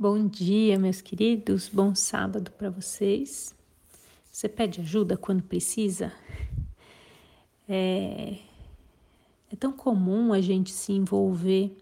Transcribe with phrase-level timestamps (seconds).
[0.00, 1.68] Bom dia, meus queridos.
[1.68, 3.52] Bom sábado para vocês.
[4.30, 6.12] Você pede ajuda quando precisa?
[7.68, 8.38] É,
[9.52, 11.76] é tão comum a gente se envolver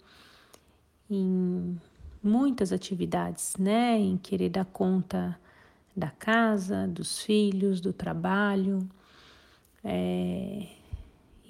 [1.11, 1.79] em
[2.23, 3.99] muitas atividades, né?
[3.99, 5.39] Em querer dar conta
[5.95, 8.89] da casa, dos filhos, do trabalho.
[9.85, 10.67] É,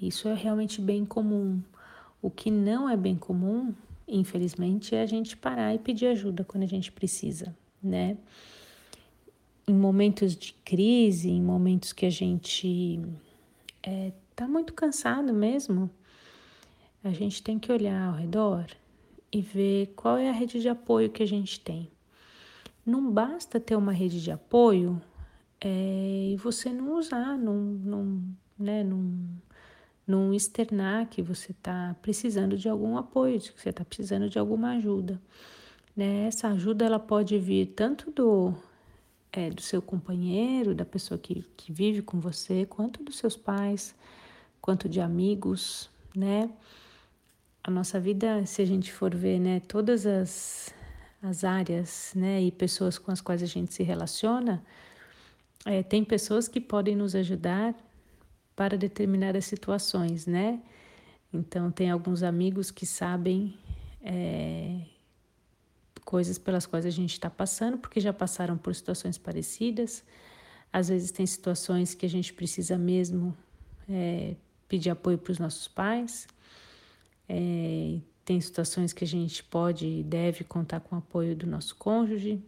[0.01, 1.63] isso é realmente bem comum.
[2.21, 3.73] O que não é bem comum
[4.07, 8.17] infelizmente, é a gente parar e pedir ajuda quando a gente precisa, né?
[9.67, 12.99] Em momentos de crise, em momentos que a gente
[13.83, 15.89] é, tá muito cansado mesmo,
[17.03, 18.65] a gente tem que olhar ao redor
[19.31, 21.91] e ver qual é a rede de apoio que a gente tem.
[22.85, 25.01] Não basta ter uma rede de apoio
[25.59, 28.23] é, e você não usar, não, não,
[28.57, 29.27] né, não
[30.07, 34.71] não externar que você está precisando de algum apoio, que você está precisando de alguma
[34.77, 35.21] ajuda.
[35.95, 36.27] Né?
[36.27, 38.53] Essa ajuda ela pode vir tanto do,
[39.33, 43.93] é, do seu companheiro, da pessoa que, que vive com você, quanto dos seus pais,
[44.61, 46.49] quanto de amigos, né?
[47.63, 50.73] A nossa vida, se a gente for ver, né, todas as,
[51.21, 54.63] as áreas, né, e pessoas com as quais a gente se relaciona,
[55.65, 57.75] é, tem pessoas que podem nos ajudar
[58.57, 60.59] para determinadas situações, né?
[61.31, 63.55] Então, tem alguns amigos que sabem
[64.01, 64.81] é,
[66.03, 70.03] coisas pelas quais a gente está passando, porque já passaram por situações parecidas.
[70.73, 73.37] Às vezes, tem situações que a gente precisa mesmo
[73.87, 74.35] é,
[74.67, 76.27] pedir apoio para os nossos pais.
[77.29, 81.75] É, tem situações que a gente pode e deve contar com o apoio do nosso
[81.75, 82.41] cônjuge.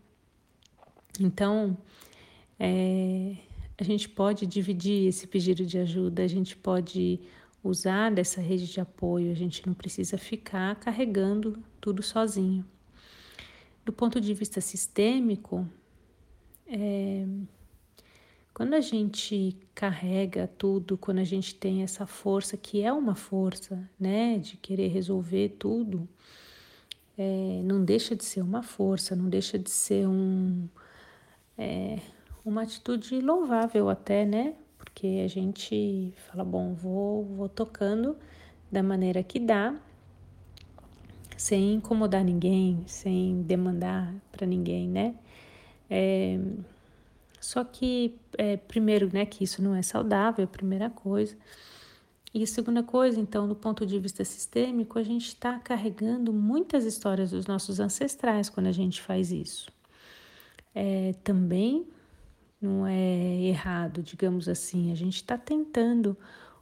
[1.19, 1.77] Então,
[2.59, 3.35] é,
[3.79, 7.19] a gente pode dividir esse pedido de ajuda, a gente pode
[7.63, 12.65] usar dessa rede de apoio, a gente não precisa ficar carregando tudo sozinho.
[13.85, 15.67] Do ponto de vista sistêmico,
[16.67, 17.25] é,
[18.53, 23.89] quando a gente carrega tudo, quando a gente tem essa força, que é uma força,
[23.99, 26.07] né, de querer resolver tudo,
[27.17, 30.67] é, não deixa de ser uma força, não deixa de ser um.
[31.57, 31.99] É,
[32.49, 34.55] uma atitude louvável até, né?
[34.77, 38.17] Porque a gente fala, bom, vou, vou tocando
[38.71, 39.75] da maneira que dá,
[41.37, 45.15] sem incomodar ninguém, sem demandar para ninguém, né?
[45.89, 46.39] É,
[47.39, 51.37] só que, é, primeiro, né, que isso não é saudável, é a primeira coisa.
[52.33, 56.85] E a segunda coisa, então, do ponto de vista sistêmico, a gente está carregando muitas
[56.85, 59.71] histórias dos nossos ancestrais quando a gente faz isso.
[60.75, 61.87] É, também
[62.61, 64.91] não é errado, digamos assim.
[64.91, 66.17] A gente está tentando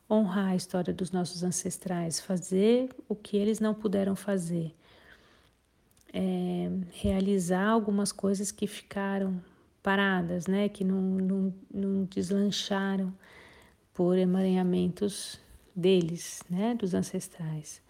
[0.09, 4.73] honrar a história dos nossos ancestrais, fazer o que eles não puderam fazer,
[6.13, 9.41] é, realizar algumas coisas que ficaram
[9.83, 10.69] paradas, né?
[10.69, 13.13] Que não, não, não deslancharam
[13.93, 15.39] por emaranhamentos
[15.75, 16.75] deles, né?
[16.75, 17.81] Dos ancestrais.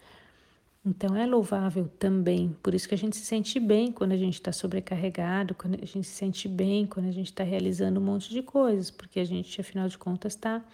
[0.88, 4.36] Então é louvável também, por isso que a gente se sente bem quando a gente
[4.36, 8.30] está sobrecarregado, quando a gente se sente bem quando a gente está realizando um monte
[8.30, 10.64] de coisas, porque a gente, afinal de contas, está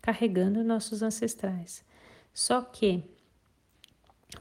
[0.00, 1.84] carregando nossos ancestrais.
[2.32, 3.02] Só que,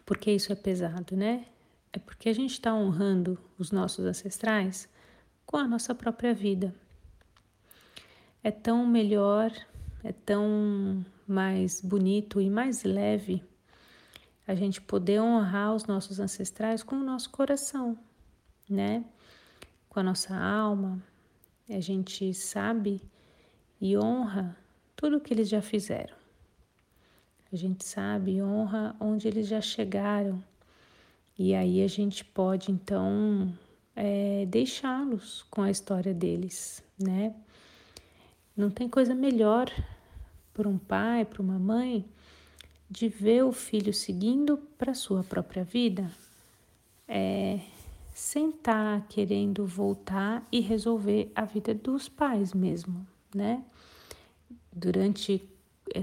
[0.06, 1.48] porque isso é pesado, né?
[1.92, 4.88] É porque a gente está honrando os nossos ancestrais
[5.48, 6.76] com a nossa própria vida.
[8.44, 9.52] É tão melhor,
[10.04, 13.44] é tão mais bonito e mais leve
[14.48, 17.98] a gente poder honrar os nossos ancestrais com o nosso coração,
[18.70, 19.04] né?
[19.90, 21.04] Com a nossa alma.
[21.70, 23.02] A gente sabe
[23.82, 24.58] e honra
[24.96, 26.16] tudo que eles já fizeram.
[27.52, 30.42] A gente sabe e honra onde eles já chegaram.
[31.38, 33.54] E aí a gente pode então
[33.96, 37.36] é, deixá-los com a história deles, né?
[38.56, 39.70] Não tem coisa melhor
[40.54, 42.06] para um pai, para uma mãe,
[42.90, 46.10] de ver o filho seguindo para sua própria vida,
[47.08, 47.60] é,
[48.14, 53.64] sentar querendo voltar e resolver a vida dos pais mesmo, né?
[54.72, 55.48] Durante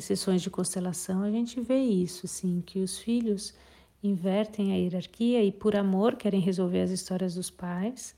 [0.01, 3.55] sessões de constelação a gente vê isso, assim, que os filhos
[4.03, 8.15] invertem a hierarquia e por amor querem resolver as histórias dos pais.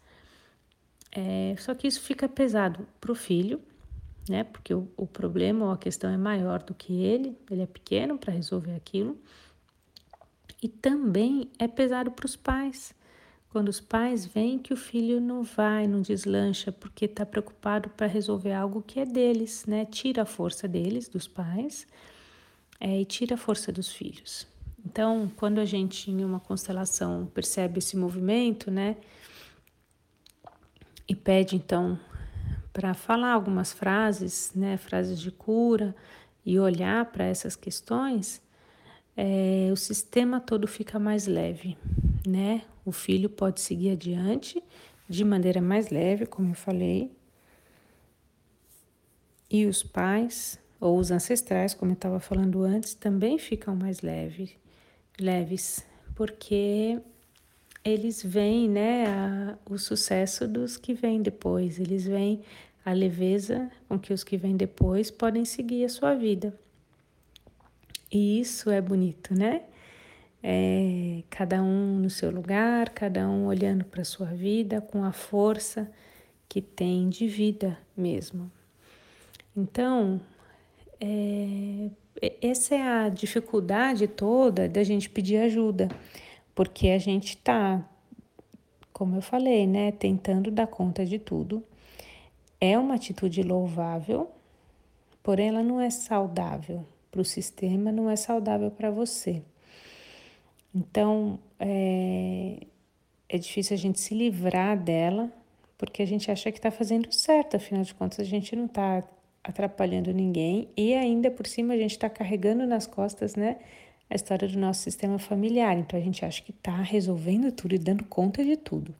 [1.12, 3.60] É, só que isso fica pesado para o filho,
[4.28, 4.44] né?
[4.44, 8.18] Porque o, o problema ou a questão é maior do que ele, ele é pequeno
[8.18, 9.18] para resolver aquilo.
[10.62, 12.94] E também é pesado para os pais.
[13.50, 18.06] Quando os pais veem que o filho não vai, não deslancha, porque está preocupado para
[18.06, 19.84] resolver algo que é deles, né?
[19.84, 21.86] Tira a força deles, dos pais,
[22.78, 24.46] é, e tira a força dos filhos.
[24.84, 28.96] Então, quando a gente em uma constelação percebe esse movimento, né?
[31.08, 31.98] e pede então
[32.76, 35.96] para falar algumas frases, né, frases de cura
[36.44, 38.42] e olhar para essas questões,
[39.16, 41.78] é, o sistema todo fica mais leve,
[42.26, 42.60] né?
[42.84, 44.62] O filho pode seguir adiante
[45.08, 47.10] de maneira mais leve, como eu falei,
[49.50, 54.54] e os pais ou os ancestrais, como eu estava falando antes, também ficam mais leve,
[55.18, 55.82] leves,
[56.14, 57.00] porque
[57.82, 62.42] eles veem né, a, o sucesso dos que vêm depois, eles veem
[62.86, 66.56] a leveza com que os que vêm depois podem seguir a sua vida.
[68.12, 69.62] E isso é bonito, né?
[70.40, 75.10] É, cada um no seu lugar, cada um olhando para a sua vida com a
[75.10, 75.90] força
[76.48, 78.48] que tem de vida mesmo.
[79.56, 80.20] Então,
[81.00, 81.90] é,
[82.40, 85.88] essa é a dificuldade toda da gente pedir ajuda,
[86.54, 87.84] porque a gente está,
[88.92, 91.64] como eu falei, né, tentando dar conta de tudo.
[92.60, 94.30] É uma atitude louvável,
[95.22, 99.42] porém ela não é saudável para o sistema, não é saudável para você.
[100.74, 102.58] Então, é,
[103.28, 105.30] é difícil a gente se livrar dela,
[105.78, 109.02] porque a gente acha que está fazendo certo, afinal de contas, a gente não está
[109.42, 113.58] atrapalhando ninguém e ainda por cima a gente está carregando nas costas, né,
[114.10, 115.78] a história do nosso sistema familiar.
[115.78, 118.94] Então a gente acha que está resolvendo tudo e dando conta de tudo.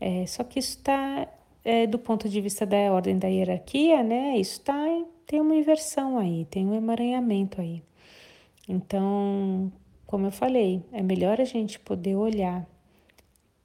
[0.00, 1.28] É, só que isso está,
[1.66, 4.84] é, do ponto de vista da ordem da hierarquia, né, isso tá,
[5.26, 7.82] tem uma inversão aí, tem um emaranhamento aí.
[8.68, 9.72] Então,
[10.06, 12.64] como eu falei, é melhor a gente poder olhar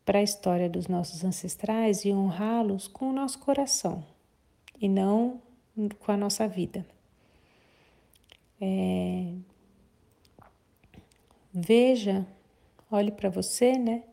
[0.04, 4.04] para a história dos nossos ancestrais e honrá-los com o nosso coração
[4.82, 5.40] e não
[6.00, 6.84] com a nossa vida.
[8.60, 9.32] É,
[11.54, 12.26] veja,
[12.90, 14.04] olhe para você, né?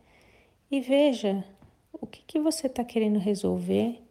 [0.70, 1.42] E veja
[2.00, 4.02] o que, que você está querendo resolver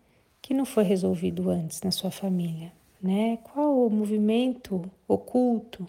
[0.42, 3.38] que não foi resolvido antes na sua família, né?
[3.38, 5.88] Qual o movimento oculto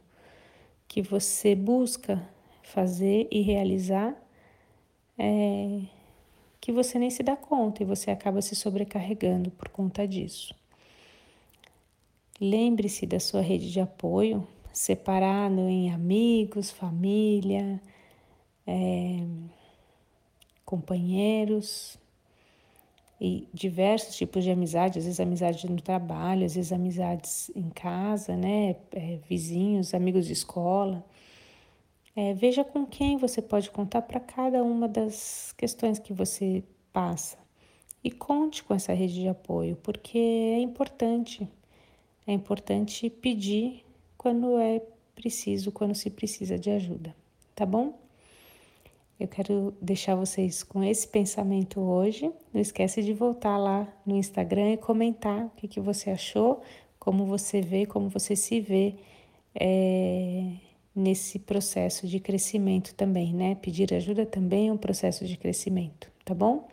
[0.86, 2.22] que você busca
[2.62, 4.16] fazer e realizar
[5.18, 5.80] é,
[6.60, 10.54] que você nem se dá conta e você acaba se sobrecarregando por conta disso.
[12.40, 17.80] Lembre-se da sua rede de apoio, separado em amigos, família,
[18.66, 19.24] é,
[20.68, 21.98] companheiros
[23.18, 28.36] e diversos tipos de amizade, às vezes amizades no trabalho, às vezes amizades em casa,
[28.36, 31.02] né, é, vizinhos, amigos de escola.
[32.14, 36.62] É, veja com quem você pode contar para cada uma das questões que você
[36.92, 37.38] passa
[38.04, 41.48] e conte com essa rede de apoio, porque é importante.
[42.26, 43.86] É importante pedir
[44.18, 44.82] quando é
[45.14, 47.16] preciso, quando se precisa de ajuda,
[47.54, 48.07] tá bom?
[49.18, 52.30] Eu quero deixar vocês com esse pensamento hoje.
[52.52, 56.62] Não esquece de voltar lá no Instagram e comentar o que, que você achou,
[57.00, 58.94] como você vê, como você se vê
[59.58, 60.52] é,
[60.94, 63.56] nesse processo de crescimento também, né?
[63.56, 66.68] Pedir ajuda também é um processo de crescimento, tá bom?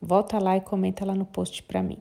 [0.00, 1.98] Volta lá e comenta lá no post para mim.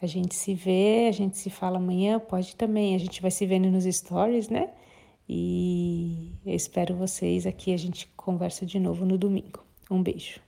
[0.00, 2.94] A gente se vê, a gente se fala amanhã, pode também.
[2.94, 4.70] A gente vai se vendo nos stories, né?
[5.32, 7.72] E eu espero vocês aqui.
[7.72, 9.64] A gente conversa de novo no domingo.
[9.88, 10.40] Um beijo.